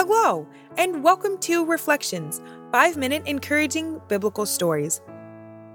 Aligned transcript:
Hello, 0.00 0.46
and 0.76 1.02
welcome 1.02 1.36
to 1.38 1.66
Reflections, 1.66 2.40
five 2.70 2.96
minute 2.96 3.26
encouraging 3.26 4.00
biblical 4.06 4.46
stories. 4.46 5.00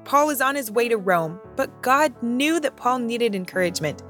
Paul 0.06 0.30
is 0.30 0.40
on 0.40 0.56
his 0.56 0.72
way 0.72 0.88
to 0.88 0.96
Rome, 0.96 1.42
but 1.58 1.82
God 1.82 2.14
knew 2.24 2.62
that 2.62 2.78
Paul 2.78 3.00
needed 3.00 3.36
encouragement, 3.36 4.02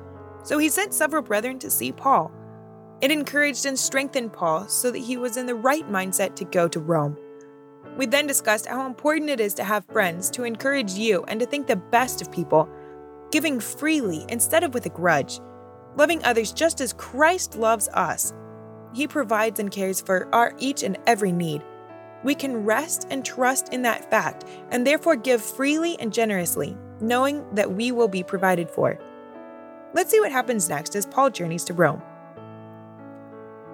so 0.44 0.60
he 0.60 0.70
sent 0.70 0.94
several 0.94 1.24
brethren 1.24 1.58
to 1.58 1.72
see 1.72 1.92
Paul. 1.92 2.32
It 3.02 3.10
encouraged 3.10 3.66
and 3.66 3.78
strengthened 3.78 4.34
Paul 4.34 4.68
so 4.68 4.92
that 4.92 5.00
he 5.00 5.18
was 5.18 5.36
in 5.36 5.48
the 5.48 5.56
right 5.56 5.90
mindset 5.90 6.36
to 6.36 6.46
go 6.46 6.68
to 6.68 6.80
Rome. 6.80 7.18
We 7.98 8.06
then 8.06 8.28
discussed 8.28 8.68
how 8.68 8.86
important 8.86 9.32
it 9.32 9.40
is 9.40 9.56
to 9.56 9.64
have 9.64 9.84
friends 9.86 10.30
to 10.30 10.44
encourage 10.44 10.92
you 10.92 11.24
and 11.24 11.40
to 11.40 11.48
think 11.48 11.66
the 11.66 11.76
best 11.76 12.22
of 12.22 12.32
people, 12.32 12.70
giving 13.32 13.60
freely 13.60 14.28
instead 14.30 14.64
of 14.64 14.76
with 14.76 14.86
a 14.86 14.90
grudge, 14.90 15.40
loving 15.98 16.24
others 16.24 16.54
just 16.54 16.82
as 16.82 16.94
Christ 16.94 17.56
loves 17.56 17.88
us. 17.88 18.32
He 18.94 19.08
provides 19.08 19.60
and 19.60 19.72
cares 19.72 20.00
for 20.00 20.28
our 20.34 20.54
each 20.60 20.84
and 20.84 20.98
every 21.08 21.32
need. 21.32 21.64
We 22.24 22.36
can 22.36 22.64
rest 22.64 23.08
and 23.10 23.26
trust 23.26 23.74
in 23.74 23.82
that 23.82 24.10
fact 24.10 24.46
and 24.72 24.86
therefore 24.86 25.16
give 25.16 25.42
freely 25.42 26.00
and 26.00 26.14
generously, 26.14 26.78
knowing 27.02 27.44
that 27.54 27.72
we 27.72 27.92
will 27.92 28.08
be 28.08 28.24
provided 28.24 28.70
for. 28.70 28.98
Let's 29.94 30.12
see 30.12 30.20
what 30.20 30.32
happens 30.32 30.70
next 30.70 30.96
as 30.96 31.06
Paul 31.06 31.30
journeys 31.30 31.64
to 31.66 31.74
Rome. 31.74 32.02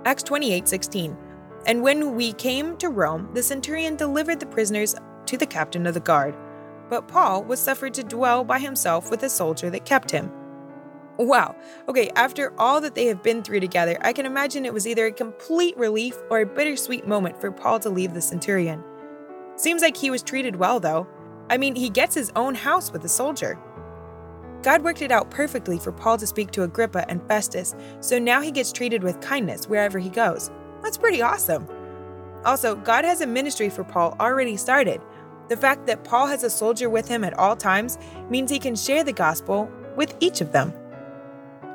Acts 0.05 0.23
28 0.23 0.67
16. 0.67 1.17
And 1.65 1.83
when 1.83 2.15
we 2.15 2.33
came 2.33 2.77
to 2.77 2.89
Rome, 2.89 3.29
the 3.33 3.43
centurion 3.43 3.95
delivered 3.95 4.39
the 4.39 4.45
prisoners 4.45 4.95
to 5.25 5.37
the 5.37 5.45
captain 5.45 5.85
of 5.85 5.93
the 5.93 5.99
guard. 5.99 6.35
But 6.89 7.07
Paul 7.07 7.43
was 7.43 7.59
suffered 7.59 7.93
to 7.95 8.03
dwell 8.03 8.43
by 8.43 8.59
himself 8.59 9.11
with 9.11 9.23
a 9.23 9.29
soldier 9.29 9.69
that 9.69 9.85
kept 9.85 10.09
him. 10.09 10.31
Wow. 11.19 11.53
Okay, 11.89 12.09
after 12.15 12.53
all 12.57 12.79
that 12.79 12.95
they 12.95 13.07
have 13.07 13.21
been 13.21 13.43
through 13.43 13.59
together, 13.59 13.97
I 14.01 14.13
can 14.13 14.25
imagine 14.25 14.65
it 14.65 14.73
was 14.73 14.87
either 14.87 15.07
a 15.07 15.11
complete 15.11 15.75
relief 15.77 16.17
or 16.29 16.39
a 16.39 16.45
bittersweet 16.45 17.05
moment 17.05 17.41
for 17.41 17.51
Paul 17.51 17.77
to 17.81 17.89
leave 17.89 18.13
the 18.13 18.21
centurion. 18.21 18.81
Seems 19.57 19.81
like 19.81 19.97
he 19.97 20.09
was 20.09 20.23
treated 20.23 20.55
well, 20.55 20.79
though. 20.79 21.05
I 21.49 21.57
mean, 21.57 21.75
he 21.75 21.89
gets 21.89 22.15
his 22.15 22.31
own 22.37 22.55
house 22.55 22.93
with 22.93 23.03
a 23.03 23.09
soldier. 23.09 23.59
God 24.61 24.81
worked 24.81 25.01
it 25.01 25.11
out 25.11 25.29
perfectly 25.29 25.77
for 25.77 25.91
Paul 25.91 26.17
to 26.17 26.27
speak 26.27 26.51
to 26.51 26.63
Agrippa 26.63 27.09
and 27.09 27.21
Festus, 27.27 27.75
so 27.99 28.17
now 28.17 28.39
he 28.39 28.51
gets 28.51 28.71
treated 28.71 29.03
with 29.03 29.19
kindness 29.19 29.67
wherever 29.67 29.99
he 29.99 30.09
goes. 30.09 30.49
That's 30.81 30.97
pretty 30.97 31.21
awesome. 31.21 31.67
Also, 32.45 32.75
God 32.75 33.03
has 33.03 33.19
a 33.19 33.27
ministry 33.27 33.69
for 33.69 33.83
Paul 33.83 34.15
already 34.21 34.55
started. 34.55 35.01
The 35.49 35.57
fact 35.57 35.85
that 35.87 36.05
Paul 36.05 36.27
has 36.27 36.45
a 36.45 36.49
soldier 36.49 36.89
with 36.89 37.09
him 37.09 37.25
at 37.25 37.37
all 37.37 37.57
times 37.57 37.97
means 38.29 38.49
he 38.49 38.59
can 38.59 38.75
share 38.75 39.03
the 39.03 39.11
gospel 39.11 39.69
with 39.97 40.15
each 40.21 40.39
of 40.39 40.53
them. 40.53 40.73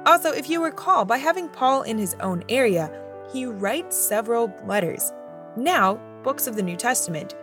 Also, 0.06 0.32
if 0.32 0.50
you 0.50 0.62
recall, 0.62 1.04
by 1.04 1.16
having 1.16 1.48
Paul 1.48 1.82
in 1.82 1.96
his 1.96 2.14
own 2.20 2.44
area, 2.48 2.90
he 3.32 3.46
writes 3.46 3.96
several 3.96 4.52
letters. 4.66 5.12
Now, 5.56 5.98
books 6.22 6.46
of 6.46 6.56
the 6.56 6.62
New 6.62 6.76
Testament 6.76 7.34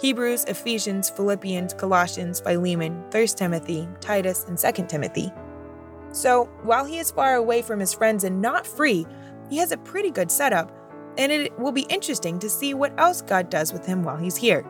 Hebrews, 0.00 0.44
Ephesians, 0.44 1.10
Philippians, 1.10 1.74
Colossians, 1.74 2.40
Philemon, 2.40 3.04
1 3.10 3.26
Timothy, 3.28 3.88
Titus, 4.00 4.44
and 4.44 4.56
2 4.56 4.86
Timothy. 4.86 5.32
So, 6.12 6.46
while 6.62 6.84
he 6.84 6.98
is 6.98 7.10
far 7.10 7.34
away 7.34 7.62
from 7.62 7.80
his 7.80 7.94
friends 7.94 8.24
and 8.24 8.40
not 8.40 8.66
free, 8.66 9.06
he 9.50 9.58
has 9.58 9.72
a 9.72 9.78
pretty 9.78 10.10
good 10.10 10.30
setup 10.30 10.72
and 11.18 11.32
it 11.32 11.58
will 11.58 11.72
be 11.72 11.82
interesting 11.82 12.38
to 12.38 12.48
see 12.48 12.74
what 12.74 12.98
else 12.98 13.20
God 13.20 13.50
does 13.50 13.72
with 13.72 13.84
him 13.84 14.04
while 14.04 14.16
he's 14.16 14.36
here. 14.36 14.64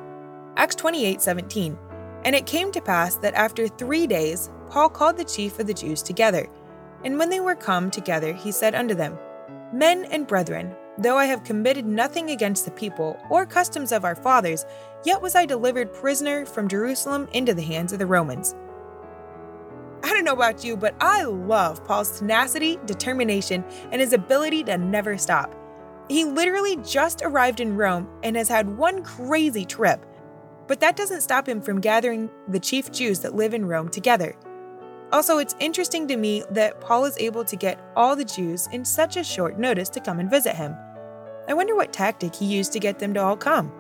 Acts 0.57 0.75
28 0.77 1.21
17. 1.21 1.79
And 2.25 2.35
it 2.35 2.47
came 2.47 2.73
to 2.73 2.81
pass 2.81 3.17
that 3.17 3.35
after 3.35 3.69
three 3.69 4.07
days, 4.07 4.51
Paul 4.71 4.89
called 4.89 5.17
the 5.17 5.25
chief 5.25 5.59
of 5.59 5.67
the 5.67 5.75
Jews 5.75 6.03
together. 6.03 6.49
And 7.05 7.19
when 7.19 7.31
they 7.31 7.41
were 7.41 7.55
come 7.55 7.91
together, 7.91 8.33
he 8.33 8.53
said 8.53 8.75
unto 8.75 8.95
them, 8.95 9.19
Men 9.73 10.07
and 10.07 10.27
brethren, 10.27 10.75
though 10.99 11.17
I 11.17 11.27
have 11.27 11.45
committed 11.45 11.87
nothing 11.87 12.31
against 12.31 12.65
the 12.65 12.71
people 12.73 13.19
or 13.31 13.47
customs 13.47 13.93
of 13.93 14.05
our 14.05 14.17
fathers, 14.17 14.65
yet 15.05 15.23
was 15.23 15.35
I 15.35 15.47
delivered 15.47 15.93
prisoner 15.93 16.45
from 16.45 16.69
Jerusalem 16.69 17.29
into 17.33 17.55
the 17.55 17.63
hands 17.63 17.93
of 17.93 17.99
the 17.99 18.07
Romans. 18.07 18.55
I 20.03 20.15
don't 20.15 20.25
know 20.25 20.33
about 20.33 20.65
you, 20.65 20.77
but 20.77 20.95
I 21.01 21.25
love 21.25 21.85
Paul's 21.85 22.19
tenacity, 22.19 22.79
determination, 22.87 23.65
and 23.93 24.01
his 24.01 24.13
ability 24.13 24.65
to 24.65 24.79
never 24.79 25.19
stop. 25.19 25.55
He 26.09 26.25
literally 26.25 26.77
just 26.77 27.23
arrived 27.23 27.61
in 27.61 27.77
Rome 27.77 28.09
and 28.23 28.37
has 28.37 28.49
had 28.49 28.79
one 28.79 29.03
crazy 29.03 29.65
trip. 29.65 30.05
But 30.67 30.81
that 30.81 30.97
doesn't 30.97 31.23
stop 31.23 31.49
him 31.49 31.61
from 31.61 31.81
gathering 31.81 32.31
the 32.49 32.61
chief 32.61 32.91
Jews 32.91 33.21
that 33.21 33.35
live 33.35 33.55
in 33.55 33.67
Rome 33.67 33.89
together. 33.89 34.37
Also, 35.11 35.39
it's 35.39 35.57
interesting 35.59 36.07
to 36.07 36.17
me 36.17 36.43
that 36.51 36.81
Paul 36.81 37.07
is 37.07 37.17
able 37.19 37.45
to 37.45 37.57
get 37.57 37.81
all 37.97 38.15
the 38.15 38.25
Jews 38.25 38.69
in 38.73 38.85
such 38.85 39.17
a 39.17 39.25
short 39.25 39.59
notice 39.59 39.89
to 39.91 40.01
come 40.01 40.19
and 40.19 40.31
visit 40.31 40.55
him. 40.55 40.77
I 41.49 41.55
wonder 41.55 41.75
what 41.75 41.95
tactic 41.95 42.35
he 42.35 42.45
used 42.45 42.73
to 42.75 42.81
get 42.81 42.99
them 42.99 43.15
to 43.15 43.23
all 43.23 43.37
come. 43.37 43.73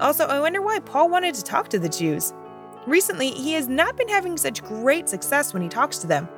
Also, 0.00 0.26
I 0.26 0.38
wonder 0.38 0.62
why 0.62 0.78
Paul 0.78 1.08
wanted 1.08 1.34
to 1.34 1.42
talk 1.42 1.68
to 1.70 1.78
the 1.80 1.88
Jews. 1.88 2.32
Recently, 2.86 3.30
he 3.30 3.52
has 3.54 3.66
not 3.66 3.96
been 3.96 4.08
having 4.08 4.36
such 4.36 4.62
great 4.62 5.08
success 5.08 5.52
when 5.52 5.62
he 5.62 5.68
talks 5.68 5.98
to 5.98 6.06
them. 6.06 6.28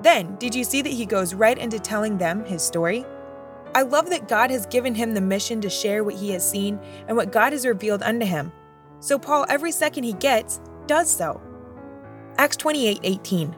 Then, 0.00 0.36
did 0.36 0.54
you 0.54 0.64
see 0.64 0.80
that 0.80 0.92
he 0.92 1.04
goes 1.04 1.34
right 1.34 1.58
into 1.58 1.78
telling 1.78 2.16
them 2.16 2.44
his 2.46 2.62
story? 2.62 3.04
I 3.74 3.82
love 3.82 4.08
that 4.10 4.28
God 4.28 4.50
has 4.50 4.66
given 4.66 4.94
him 4.94 5.12
the 5.12 5.20
mission 5.20 5.60
to 5.60 5.70
share 5.70 6.04
what 6.04 6.14
he 6.14 6.30
has 6.30 6.48
seen 6.48 6.78
and 7.06 7.16
what 7.16 7.32
God 7.32 7.52
has 7.52 7.66
revealed 7.66 8.02
unto 8.02 8.24
him. 8.24 8.50
So 9.00 9.18
Paul, 9.18 9.44
every 9.48 9.72
second 9.72 10.04
he 10.04 10.12
gets, 10.14 10.60
does 10.86 11.10
so. 11.10 11.40
Acts 12.38 12.56
28 12.56 13.00
18. 13.02 13.56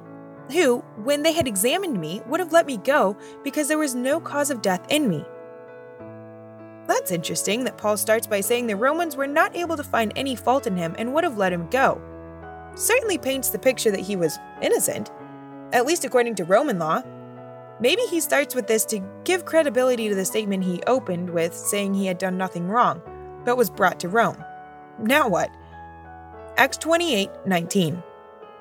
Who, 0.53 0.79
when 1.03 1.23
they 1.23 1.33
had 1.33 1.49
examined 1.49 1.99
me, 1.99 2.21
would 2.27 2.41
have 2.41 2.53
let 2.53 2.67
me 2.67 2.77
go 2.77 3.17
because 3.43 3.69
there 3.69 3.79
was 3.79 3.95
no 3.95 4.21
cause 4.21 4.51
of 4.51 4.63
death 4.63 4.85
in 4.91 5.09
me. 5.09 5.25
That's 6.87 7.13
interesting 7.13 7.65
that 7.65 7.79
Paul 7.79 7.97
starts 7.97 8.27
by 8.27 8.41
saying 8.41 8.67
the 8.67 8.77
Romans 8.77 9.17
were 9.17 9.27
not 9.27 9.57
able 9.57 9.77
to 9.77 9.83
find 9.83 10.13
any 10.17 10.37
fault 10.37 10.67
in 10.67 10.77
him 10.77 10.95
and 10.99 11.15
would 11.15 11.25
have 11.25 11.39
let 11.39 11.53
him 11.53 11.69
go. 11.71 12.01
Certainly 12.75 13.19
paints 13.19 13.49
the 13.49 13.59
picture 13.59 13.91
that 13.91 14.01
he 14.01 14.17
was 14.17 14.39
innocent, 14.61 15.11
at 15.73 15.87
least 15.87 16.05
according 16.05 16.35
to 16.37 16.45
Roman 16.45 16.79
law. 16.79 17.03
Maybe 17.81 18.03
he 18.03 18.21
starts 18.21 18.55
with 18.55 18.67
this 18.67 18.85
to 18.87 19.01
give 19.25 19.45
credibility 19.47 20.09
to 20.09 20.15
the 20.15 20.25
statement 20.25 20.65
he 20.65 20.83
opened 20.87 21.31
with, 21.31 21.55
saying 21.55 21.95
he 21.95 22.07
had 22.07 22.19
done 22.19 22.37
nothing 22.37 22.69
wrong, 22.69 23.01
but 23.45 23.57
was 23.57 23.71
brought 23.71 23.99
to 24.01 24.09
Rome. 24.09 24.45
Now 24.99 25.29
what? 25.29 25.51
Acts 26.57 26.77
28 26.79 27.31
19. 27.47 28.03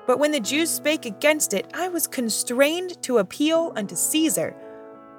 But 0.06 0.18
when 0.18 0.32
the 0.32 0.40
Jews 0.40 0.70
spake 0.70 1.06
against 1.06 1.54
it, 1.54 1.66
I 1.74 1.88
was 1.88 2.06
constrained 2.06 3.00
to 3.02 3.18
appeal 3.18 3.72
unto 3.74 3.96
Caesar, 3.96 4.54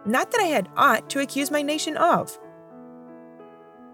not 0.06 0.31
that 0.31 0.41
I 0.41 0.46
had 0.46 0.69
aught 0.78 1.09
to 1.12 1.22
accuse 1.22 1.50
my 1.50 1.62
nation 1.62 1.97
of. 1.97 2.38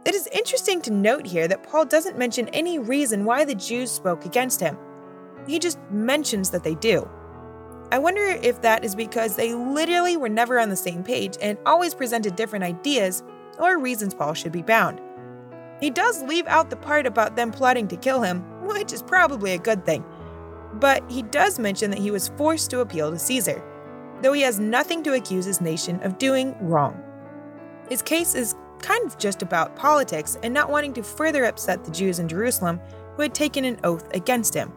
It 0.04 0.16
is 0.16 0.28
interesting 0.34 0.82
to 0.82 0.92
note 0.92 1.28
here 1.28 1.48
that 1.48 1.64
Paul 1.64 1.86
doesn't 1.86 2.18
mention 2.18 2.48
any 2.50 2.80
reason 2.80 3.24
why 3.24 3.46
the 3.46 3.56
Jews 3.56 3.92
spoke 3.92 4.26
against 4.26 4.60
him. 4.60 4.78
He 5.48 5.60
just 5.60 5.80
mentions 5.92 6.50
that 6.50 6.64
they 6.64 6.76
do. 6.76 7.08
I 7.92 8.00
wonder 8.00 8.22
if 8.22 8.62
that 8.62 8.84
is 8.84 8.96
because 8.96 9.36
they 9.36 9.54
literally 9.54 10.18
were 10.18 10.30
never 10.30 10.60
on 10.60 10.70
the 10.70 10.76
same 10.76 11.04
page 11.04 11.38
and 11.42 11.58
always 11.66 11.94
presented 11.94 12.36
different 12.36 12.64
ideas 12.64 13.22
or 13.60 13.78
reasons 13.78 14.14
Paul 14.14 14.34
should 14.34 14.52
be 14.52 14.62
bound. 14.62 15.00
He 15.80 15.90
does 15.90 16.24
leave 16.24 16.48
out 16.48 16.70
the 16.70 16.78
part 16.78 17.06
about 17.06 17.36
them 17.36 17.52
plotting 17.52 17.88
to 17.90 17.98
kill 17.98 18.22
him, 18.22 18.42
which 18.66 18.94
is 18.94 19.02
probably 19.02 19.54
a 19.54 19.58
good 19.58 19.86
thing. 19.86 20.06
But 20.74 21.04
he 21.10 21.22
does 21.22 21.60
mention 21.60 21.92
that 21.92 22.00
he 22.00 22.12
was 22.12 22.30
forced 22.30 22.70
to 22.72 22.80
appeal 22.80 23.12
to 23.12 23.20
Caesar, 23.20 23.64
though 24.22 24.34
he 24.34 24.42
has 24.42 24.60
nothing 24.60 25.04
to 25.04 25.14
accuse 25.14 25.46
his 25.46 25.62
nation 25.62 26.02
of 26.04 26.18
doing 26.18 26.56
wrong. 26.62 27.02
His 27.90 28.02
case 28.02 28.36
is 28.36 28.56
kind 28.80 29.06
of 29.06 29.18
just 29.18 29.42
about 29.42 29.76
politics 29.76 30.38
and 30.44 30.54
not 30.54 30.70
wanting 30.70 30.94
to 30.94 31.04
further 31.04 31.46
upset 31.46 31.84
the 31.84 31.92
Jews 31.92 32.20
in 32.20 32.28
Jerusalem 32.28 32.80
who 33.16 33.22
had 33.22 33.36
taken 33.36 33.66
an 33.66 33.80
oath 33.84 34.08
against 34.14 34.54
him. 34.54 34.72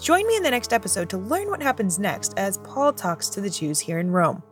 Join 0.00 0.26
me 0.26 0.36
in 0.36 0.42
the 0.42 0.50
next 0.50 0.72
episode 0.72 1.08
to 1.10 1.18
learn 1.18 1.48
what 1.48 1.62
happens 1.62 1.98
next 1.98 2.34
as 2.36 2.58
Paul 2.58 2.92
talks 2.92 3.28
to 3.30 3.40
the 3.40 3.50
Jews 3.50 3.80
here 3.80 3.98
in 3.98 4.10
Rome. 4.10 4.42